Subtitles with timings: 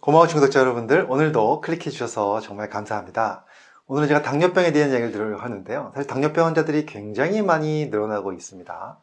[0.00, 3.44] 고마우신 구독자 여러분들, 오늘도 클릭해 주셔서 정말 감사합니다.
[3.86, 5.92] 오늘은 제가 당뇨병에 대한 이야기를 드리려고 하는데요.
[5.94, 8.98] 사실 당뇨병 환자들이 굉장히 많이 늘어나고 있습니다.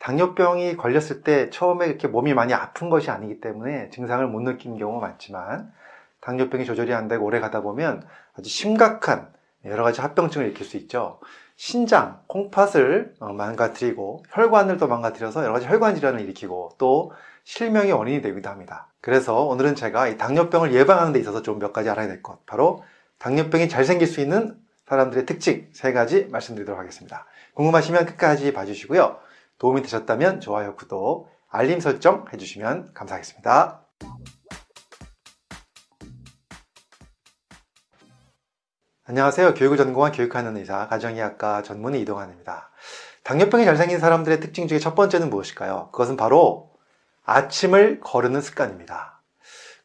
[0.00, 5.06] 당뇨병이 걸렸을 때 처음에 이렇게 몸이 많이 아픈 것이 아니기 때문에 증상을 못 느끼는 경우가
[5.06, 5.72] 많지만
[6.20, 8.04] 당뇨병이 조절이 안 되고 오래 가다 보면
[8.36, 9.28] 아주 심각한
[9.64, 11.20] 여러 가지 합병증을 일으킬 수 있죠.
[11.54, 17.12] 신장, 콩팥을 어, 망가뜨리고 혈관을 또 망가뜨려서 여러 가지 혈관 질환을 일으키고 또
[17.44, 18.88] 실명의 원인이 되기도 합니다.
[19.00, 22.82] 그래서 오늘은 제가 이 당뇨병을 예방하는 데 있어서 좀 몇 가지 알아야 될 것, 바로
[23.18, 27.26] 당뇨병이 잘 생길 수 있는 사람들의 특징 세 가지 말씀드리도록 하겠습니다.
[27.54, 29.18] 궁금하시면 끝까지 봐주시고요.
[29.58, 33.80] 도움이 되셨다면 좋아요, 구독, 알림 설정 해주시면 감사하겠습니다.
[39.04, 39.54] 안녕하세요.
[39.54, 42.70] 교육을 전공한 교육하는 의사, 가정의학과 전문의 이동환입니다.
[43.24, 45.90] 당뇨병이 잘 생긴 사람들의 특징 중에 첫 번째는 무엇일까요?
[45.92, 46.71] 그것은 바로
[47.24, 49.20] 아침을 거르는 습관입니다.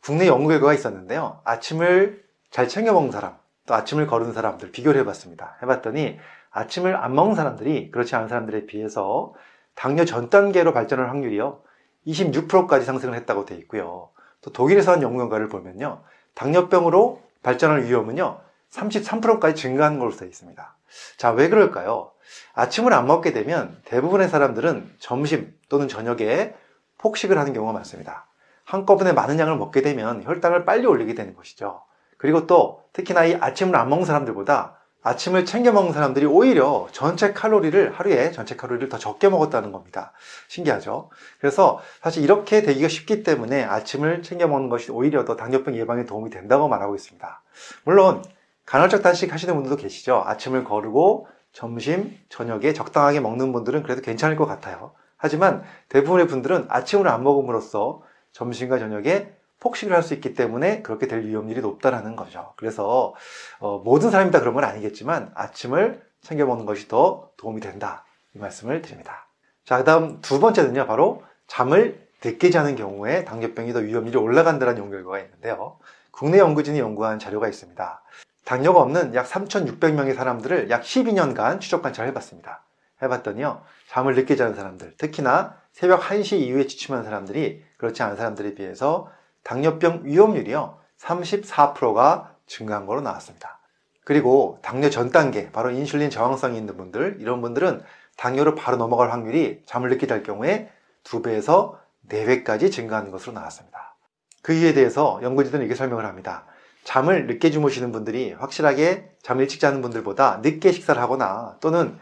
[0.01, 1.41] 국내 연구 결과가 있었는데요.
[1.43, 5.57] 아침을 잘 챙겨 먹는 사람, 또 아침을 거르는 사람들 비교를 해봤습니다.
[5.61, 6.17] 해봤더니
[6.51, 9.33] 아침을 안 먹는 사람들이 그렇지 않은 사람들에 비해서
[9.75, 11.61] 당뇨 전 단계로 발전할 확률이요.
[12.07, 14.09] 26%까지 상승을 했다고 되어 있고요.
[14.41, 16.03] 또 독일에서 한 연구 결과를 보면요.
[16.33, 18.39] 당뇨병으로 발전할 위험은요.
[18.71, 20.77] 33%까지 증가하는 걸로 되어 있습니다.
[21.17, 22.11] 자, 왜 그럴까요?
[22.53, 26.55] 아침을 안 먹게 되면 대부분의 사람들은 점심 또는 저녁에
[26.97, 28.27] 폭식을 하는 경우가 많습니다.
[28.63, 31.81] 한꺼번에 많은 양을 먹게 되면 혈당을 빨리 올리게 되는 것이죠.
[32.17, 37.93] 그리고 또 특히나 이 아침을 안 먹는 사람들보다 아침을 챙겨 먹는 사람들이 오히려 전체 칼로리를
[37.93, 40.11] 하루에 전체 칼로리를 더 적게 먹었다는 겁니다.
[40.49, 41.09] 신기하죠?
[41.39, 46.29] 그래서 사실 이렇게 되기가 쉽기 때문에 아침을 챙겨 먹는 것이 오히려 더 당뇨병 예방에 도움이
[46.29, 47.41] 된다고 말하고 있습니다.
[47.85, 48.21] 물론
[48.65, 50.23] 간헐적 단식 하시는 분들도 계시죠.
[50.25, 54.91] 아침을 거르고 점심, 저녁에 적당하게 먹는 분들은 그래도 괜찮을 것 같아요.
[55.17, 58.01] 하지만 대부분의 분들은 아침을 안 먹음으로써
[58.31, 62.53] 점심과 저녁에 폭식을 할 수 있기 때문에 그렇게 될 위험률이 높다라는 거죠.
[62.57, 63.15] 그래서
[63.59, 68.05] 어, 모든 사람이 다 그런 건 아니겠지만 아침을 챙겨 먹는 것이 더 도움이 된다
[68.35, 69.27] 이 말씀을 드립니다.
[69.65, 75.19] 자, 그다음 두 번째는요, 바로 잠을 늦게 자는 경우에 당뇨병이 더 위험률이 올라간다는 연구 결과가
[75.19, 75.79] 있는데요.
[76.11, 78.01] 국내 연구진이 연구한 자료가 있습니다.
[78.45, 82.63] 당뇨가 없는 약 3,600명의 사람들을 약 12년간 추적 관찰을 해봤습니다.
[83.01, 89.11] 해봤더니요, 잠을 늦게 자는 사람들, 특히나 새벽 1시 이후에 지침한 사람들이 그렇지 않은 사람들에 비해서
[89.43, 93.59] 당뇨병 위험률이요, 34%가 증가한 거로 나왔습니다.
[94.03, 97.83] 그리고 당뇨 전 단계, 바로 인슐린 저항성이 있는 분들, 이런 분들은
[98.17, 100.71] 당뇨로 바로 넘어갈 확률이 잠을 늦게 잘 경우에
[101.03, 101.77] 2배에서
[102.09, 103.95] 4배까지 증가하는 것으로 나왔습니다.
[104.41, 106.45] 그 이유에 대해서 연구진들은 이렇게 설명을 합니다.
[106.83, 111.99] 잠을 늦게 주무시는 분들이 확실하게 잠을 일찍 자는 분들보다 늦게 식사를 하거나 또는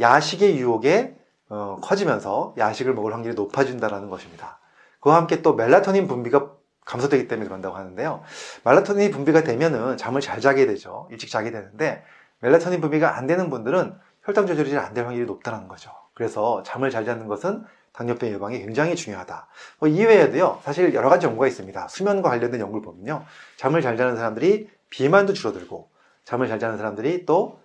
[0.00, 1.16] 야식의 유혹에
[1.48, 4.58] 어, 커지면서 야식을 먹을 확률이 높아진다는 것입니다.
[5.00, 6.52] 그와 함께 또 멜라토닌 분비가
[6.84, 8.22] 감소되기 때문에 그런다고 하는데요.
[8.64, 11.08] 멜라토닌이 분비가 되면은 잠을 잘 자게 되죠.
[11.10, 12.02] 일찍 자게 되는데
[12.40, 13.94] 멜라토닌 분비가 안 되는 분들은
[14.24, 15.90] 혈당 조절이 잘 안 될 확률이 높다는 거죠.
[16.14, 19.48] 그래서 잠을 잘 자는 것은 당뇨병 예방에 굉장히 중요하다.
[19.80, 21.88] 뭐 이외에도요, 사실 여러 가지 연구가 있습니다.
[21.88, 23.24] 수면과 관련된 연구를 보면요,
[23.56, 25.88] 잠을 잘 자는 사람들이 비만도 줄어들고,
[26.24, 27.58] 잠을 잘 자는 사람들이 또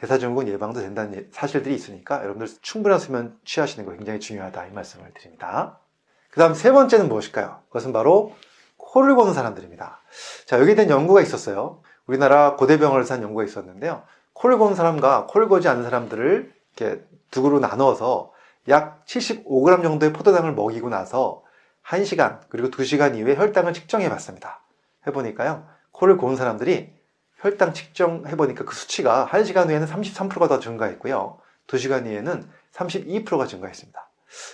[0.00, 5.78] 대사증후군 예방도 된다는 사실들이 있으니까 여러분들 충분한 수면 취하시는 거 굉장히 중요하다 이 말씀을 드립니다.
[6.30, 7.62] 그 다음 세 번째는 무엇일까요?
[7.66, 8.34] 그것은 바로
[8.76, 10.00] 코를 고는 사람들입니다.
[10.46, 11.82] 자, 여기에 대한 연구가 있었어요.
[12.06, 14.02] 우리나라 고대병원을 산 연구가 있었는데요.
[14.32, 18.32] 코를 고는 사람과 코를 고지 않는 사람들을 이렇게 두 그룹으로 나누어서
[18.68, 21.42] 약 75g 정도의 포도당을 먹이고 나서
[21.84, 24.62] 1시간 그리고 2시간 이후에 혈당을 측정해 봤습니다.
[25.06, 25.66] 해보니까요.
[25.90, 26.97] 코를 고는 사람들이
[27.38, 31.38] 혈당 측정해보니까 그 수치가 1시간 후에는 33%가 더 증가했고요.
[31.66, 34.08] 2시간 후에는 32%가 증가했습니다.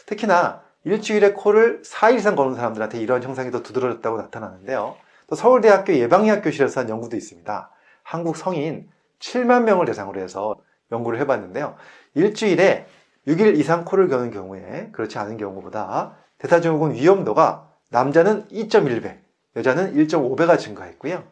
[0.06, 4.97] 특히나 일주일에 코를 4일 이상 거는 사람들한테 이런 현상이 더 두드러졌다고 나타나는데요.
[5.28, 7.71] 또 서울대학교 예방의학 교실에서 한 연구도 있습니다.
[8.03, 10.56] 한국 성인 7만 명을 대상으로 해서
[10.93, 11.77] 연구를 해봤는데요.
[12.15, 12.87] 일주일에
[13.27, 19.19] 6일 이상 코를 겨는 경우에 그렇지 않은 경우보다 대사증후군 위험도가 남자는 2.1배,
[19.56, 21.25] 여자는 1.5배가 증가했고요.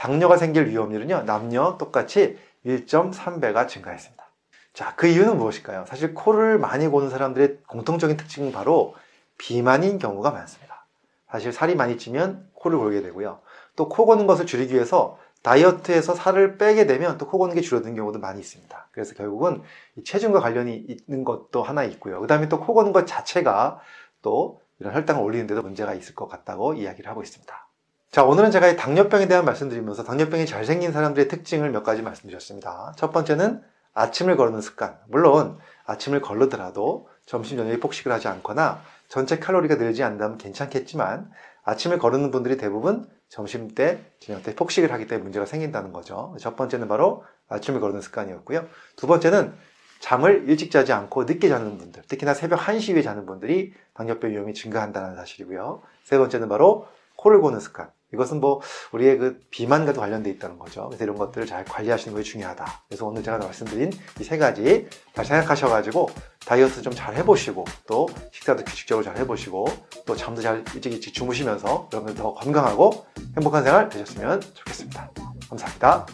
[0.00, 4.24] 당뇨가 생길 위험률은요, 남녀 똑같이 1.3배가 증가했습니다.
[4.72, 5.84] 자, 그 이유는 무엇일까요?
[5.86, 8.94] 사실 코를 많이 고는 사람들의 공통적인 특징은 바로
[9.36, 10.86] 비만인 경우가 많습니다.
[11.30, 13.40] 사실 살이 많이 찌면 코를 골게 되고요.
[13.76, 17.94] 또 코 고는 것을 줄이기 위해서 다이어트에서 살을 빼게 되면 또 코 고는 게 줄어드는
[17.94, 18.88] 경우도 많이 있습니다.
[18.92, 19.62] 그래서 결국은
[20.06, 22.20] 체중과 관련이 있는 것도 하나 있고요.
[22.22, 23.80] 그 다음에 또 코 고는 것 자체가
[24.22, 27.69] 또 이런 혈당을 올리는데도 문제가 있을 것 같다고 이야기를 하고 있습니다.
[28.10, 32.92] 자, 오늘은 제가 이 당뇨병에 대한 말씀드리면서 당뇨병이 잘 생긴 사람들의 특징을 몇 가지 말씀드렸습니다.
[32.96, 33.62] 첫 번째는
[33.94, 34.98] 아침을 거르는 습관.
[35.06, 41.30] 물론 아침을 걸르더라도 점심 저녁에 폭식을 하지 않거나 전체 칼로리가 늘지 않다면 괜찮겠지만
[41.62, 46.34] 아침을 거르는 분들이 대부분 점심 때, 저녁 때 폭식을 하기 때문에 문제가 생긴다는 거죠.
[46.40, 48.66] 첫 번째는 바로 아침을 거르는 습관이었고요.
[48.96, 49.54] 두 번째는
[50.00, 54.52] 잠을 일찍 자지 않고 늦게 자는 분들, 특히나 새벽 1시 이후에 자는 분들이 당뇨병 위험이
[54.52, 55.82] 증가한다는 사실이고요.
[56.02, 56.88] 세 번째는 바로
[57.20, 57.90] 코를 고는 습관.
[58.12, 60.86] 이것은 뭐 우리의 그 비만과도 관련돼 있다는 거죠.
[60.88, 62.82] 그래서 이런 것들을 잘 관리하시는 것이 중요하다.
[62.88, 66.08] 그래서 오늘 제가 말씀드린 이 세 가지 잘 생각하셔가지고
[66.44, 69.66] 다이어트 좀 잘 해보시고 또 식사도 규칙적으로 잘 해보시고
[70.06, 73.06] 또 잠도 잘 일찍 일찍 주무시면서 여러분들 더 건강하고
[73.36, 75.10] 행복한 생활 되셨으면 좋겠습니다.
[75.48, 76.06] 감사합니다.